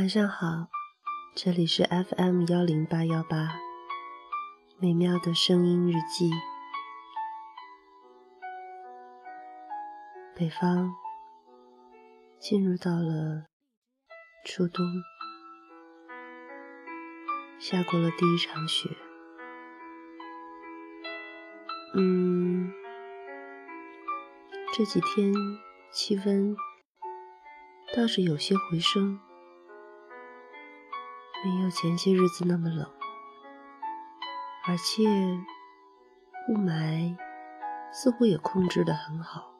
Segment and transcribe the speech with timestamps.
[0.00, 0.70] 晚上好，
[1.36, 3.58] 这里是 FM 幺零八幺八，
[4.78, 6.30] 美妙的声音日记。
[10.34, 10.90] 北方
[12.38, 13.44] 进入到了
[14.46, 14.86] 初冬，
[17.58, 18.88] 下过了第一场雪。
[21.94, 22.72] 嗯，
[24.72, 25.30] 这几天
[25.92, 26.56] 气温
[27.94, 29.20] 倒是有些回升。
[31.42, 32.86] 没有前些日子那么冷，
[34.66, 35.02] 而且
[36.48, 37.16] 雾霾
[37.90, 39.54] 似乎也控制得很好，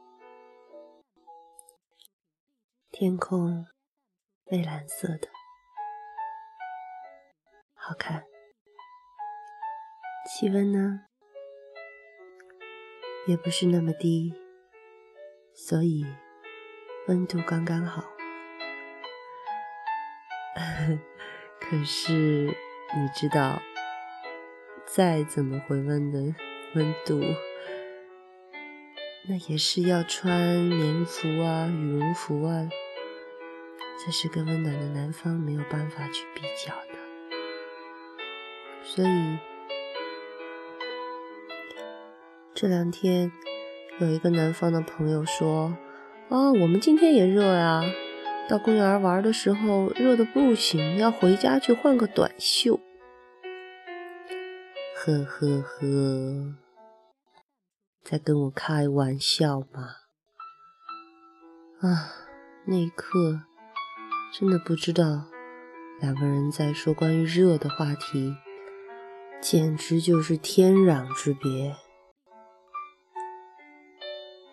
[2.90, 3.66] 天空
[4.44, 5.28] 蔚蓝色的，
[7.74, 8.24] 好看。
[10.28, 11.06] 气温呢，
[13.26, 14.34] 也不是那么低，
[15.54, 16.04] 所以
[17.08, 18.04] 温度刚刚好。
[21.70, 23.62] 可是你知道，
[24.84, 26.34] 再怎么回温的
[26.74, 27.20] 温度，
[29.28, 32.68] 那也是要穿棉服啊、羽绒服啊，
[34.04, 36.98] 这是跟温暖的南方没有办法去比较的。
[38.82, 39.38] 所以
[42.52, 43.30] 这两天
[44.00, 45.78] 有一个南方的朋友说
[46.30, 47.80] ：“啊，我们今天也热呀。”
[48.50, 52.80] 到公园玩的时候，热的不行，要回家去换个短袖。
[54.96, 56.56] 呵呵呵，
[58.02, 59.94] 在跟我开玩笑吗？
[61.80, 62.10] 啊，
[62.64, 63.42] 那一刻
[64.36, 65.26] 真的不知道，
[66.00, 68.34] 两个人在说关于热的话题，
[69.40, 71.76] 简直就是天壤之别。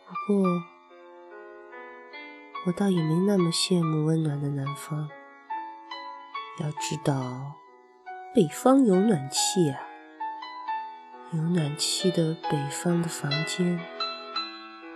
[0.05, 0.76] 不过。
[2.67, 5.07] 我倒也没那么羡慕温暖的南方。
[6.59, 7.53] 要知道，
[8.35, 9.79] 北方有暖气啊，
[11.31, 13.79] 有暖气的北方的房间，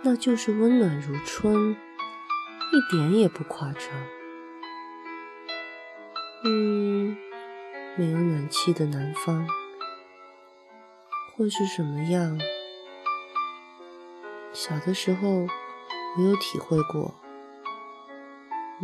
[0.02, 3.82] 那就是温暖如春，一点也不夸张。
[6.44, 7.16] 嗯，
[7.96, 9.48] 没有暖气的南方
[11.34, 12.38] 会是什么样？
[14.52, 15.46] 小的时候，
[16.18, 17.14] 我有体会过。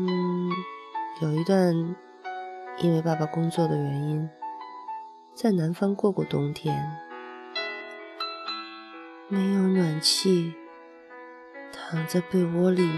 [0.01, 0.49] 嗯，
[1.21, 1.75] 有一段
[2.79, 4.31] 因为爸爸工作的原因，
[5.35, 6.97] 在南方过过冬天，
[9.27, 10.55] 没有暖气，
[11.73, 12.89] 躺在被窝里，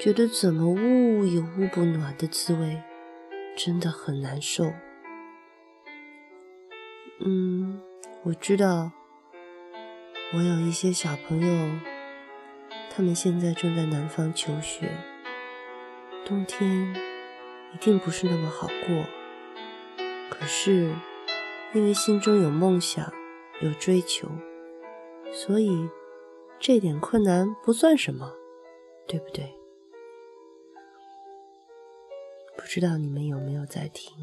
[0.00, 2.82] 觉得怎么捂也捂不暖的滋味，
[3.54, 4.72] 真的很难受。
[7.20, 7.82] 嗯，
[8.22, 8.92] 我知道，
[10.32, 11.78] 我有一些小朋友，
[12.90, 14.90] 他们现在正在南方求学。
[16.26, 16.94] 冬天
[17.74, 19.04] 一定不是那么好过，
[20.30, 20.90] 可是
[21.74, 23.12] 因为心中有梦想、
[23.60, 24.26] 有追求，
[25.30, 25.86] 所以
[26.58, 28.32] 这点困难不算什么，
[29.06, 29.54] 对不对？
[32.56, 34.16] 不知道你们有没有在听？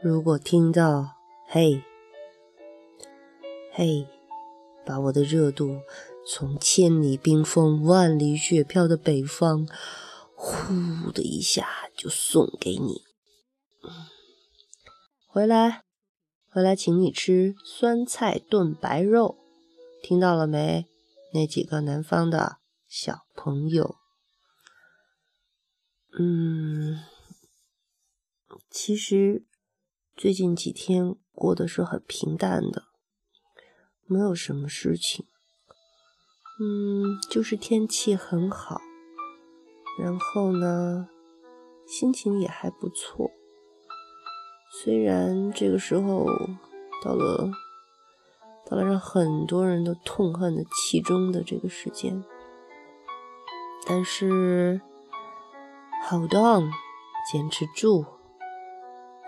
[0.00, 1.16] 如果听到
[1.48, 1.82] “嘿，
[3.72, 4.06] 嘿”，
[4.84, 5.80] 把我的热度。
[6.32, 9.68] 从千里冰封、万里雪飘的北方，
[10.36, 13.02] 呼的一下就送给你。
[15.26, 15.82] 回来，
[16.48, 19.38] 回来，请你吃酸菜炖白肉，
[20.04, 20.86] 听到了没？
[21.34, 23.96] 那几个南方的小朋友。
[26.16, 27.02] 嗯，
[28.70, 29.44] 其实
[30.16, 32.84] 最近几天过得是很平淡的，
[34.06, 35.26] 没有什么事情。
[36.62, 38.82] 嗯，就是天气很好，
[39.98, 41.08] 然后呢，
[41.86, 43.30] 心情也还不错。
[44.70, 46.26] 虽然这个时候
[47.02, 47.50] 到了
[48.66, 52.22] 到了让很多人都痛恨的其中的这个时间，
[53.86, 54.82] 但是
[56.10, 56.70] hold on，
[57.32, 58.04] 坚持住，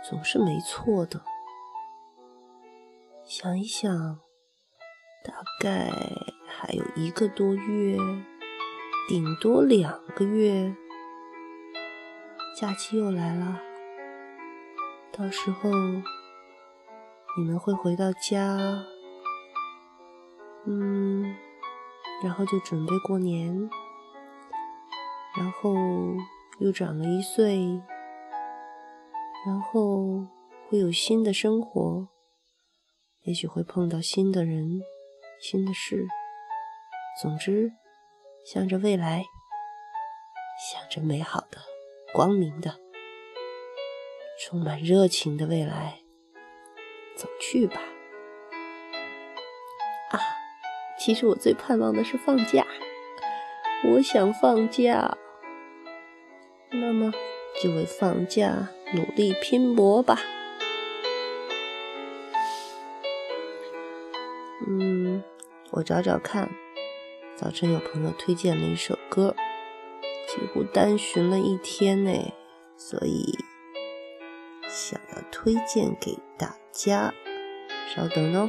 [0.07, 1.23] 总是没错的。
[3.25, 3.91] 想一想，
[5.25, 5.91] 大概。
[6.65, 7.97] 还有一个多月，
[9.09, 10.73] 顶多两个月，
[12.57, 13.61] 假期又来了。
[15.11, 15.69] 到时候
[17.37, 18.85] 你们会回到家，
[20.65, 21.35] 嗯，
[22.23, 23.69] 然后就准备过年，
[25.37, 25.75] 然后
[26.61, 27.83] 又长了一岁，
[29.45, 30.29] 然后
[30.69, 32.07] 会有新的生活，
[33.25, 34.81] 也许会碰到新的人、
[35.41, 36.07] 新的事。
[37.21, 37.71] 总之，
[38.45, 39.25] 向着未来，
[40.59, 41.59] 向着美好的
[42.13, 42.75] 光明的、
[44.41, 45.99] 充满热情的未来
[47.15, 47.81] 走去吧。
[50.11, 50.19] 啊，
[50.99, 52.67] 其实我最盼望的是放假，
[53.85, 55.17] 我想放假，
[56.71, 57.13] 那么
[57.63, 60.19] 就为放假努力拼搏吧。
[64.67, 65.23] 嗯，
[65.73, 66.51] 我找找看。
[67.43, 69.35] 早晨有朋友推荐了一首歌，
[70.29, 72.33] 几乎单寻了一天呢，
[72.77, 73.37] 所以
[74.69, 77.13] 想要推荐给大家。
[77.89, 78.49] 稍等哦，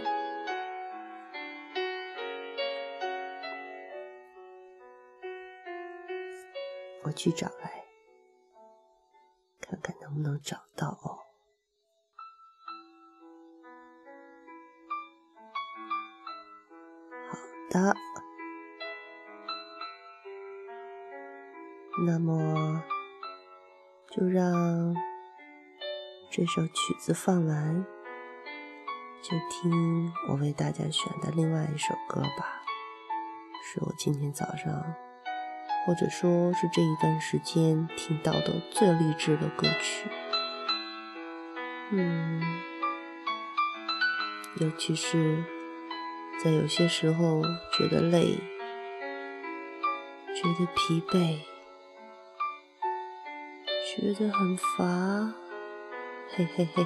[7.01, 7.85] 我去找来，
[9.59, 11.17] 看看能不能找到哦。
[17.31, 17.39] 好
[17.71, 18.12] 的。
[22.25, 22.81] 那么，
[24.09, 24.95] 就让
[26.31, 27.85] 这首曲子放完，
[29.21, 32.63] 就听我为大家选的另外一首歌吧。
[33.61, 34.95] 是我今天早上，
[35.85, 40.09] 或者说是这一段时间听到的最励志的歌曲。
[41.91, 42.41] 嗯，
[44.61, 45.43] 尤其是
[46.41, 47.41] 在有些时候
[47.73, 48.37] 觉得累、
[50.33, 51.39] 觉得疲惫。
[54.03, 55.33] 觉得很乏，
[56.35, 56.85] 嘿嘿嘿，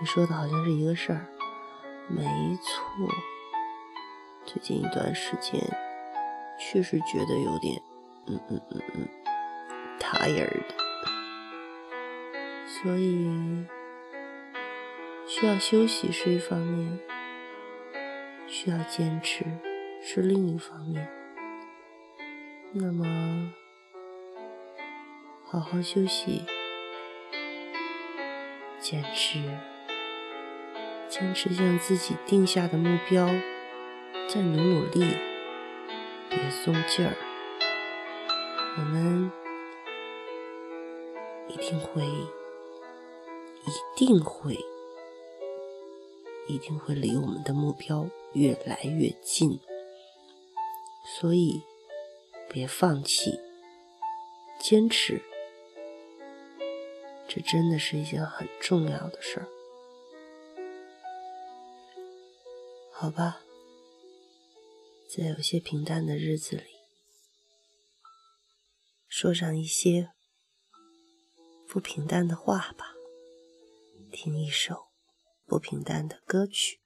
[0.00, 1.24] 你说的好像是一个事儿，
[2.08, 2.24] 没
[2.60, 3.08] 错。
[4.44, 5.60] 最近一段时间，
[6.58, 7.80] 确实觉得有点，
[8.26, 9.08] 嗯嗯嗯嗯
[10.00, 10.64] ，tired，
[12.66, 13.64] 所以
[15.28, 16.98] 需要休息是一方面，
[18.48, 19.44] 需要坚持
[20.02, 21.08] 是另一方面。
[22.72, 23.52] 那么。
[25.52, 26.44] 好好休息，
[28.78, 29.40] 坚持，
[31.08, 33.26] 坚持向自己定下的目标，
[34.28, 35.16] 再努努力，
[36.28, 37.16] 别松劲儿。
[38.78, 39.28] 我们
[41.48, 44.56] 一定会，一定会，
[46.46, 49.58] 一定会离我们的目标越来越近。
[51.04, 51.60] 所以，
[52.48, 53.40] 别放弃，
[54.60, 55.20] 坚持。
[57.32, 59.46] 这真的是一件很重要的事儿，
[62.92, 63.40] 好吧，
[65.08, 66.64] 在有些平淡的日子里，
[69.06, 70.10] 说上一些
[71.68, 72.96] 不平淡的话吧，
[74.10, 74.88] 听一首
[75.46, 76.80] 不平淡的歌曲，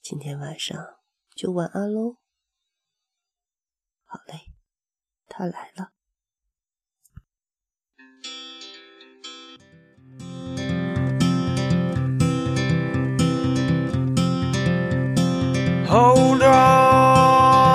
[0.00, 0.98] 今天晚上
[1.36, 2.16] 就晚安喽。
[4.06, 4.54] 好嘞，
[5.26, 5.97] 他来了。
[15.88, 17.70] Hold on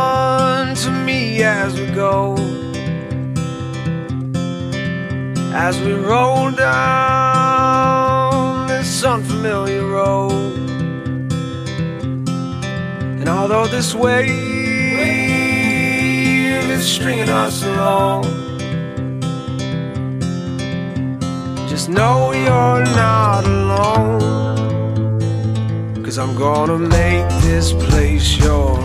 [0.75, 2.35] to me as we go.
[5.55, 7.73] As we roll down
[8.67, 10.53] this unfamiliar road.
[13.19, 14.29] And although this wave
[16.69, 18.25] is stringing us along
[21.67, 24.02] Just know you're not alone
[26.13, 28.77] Cause I'm gonna make this place your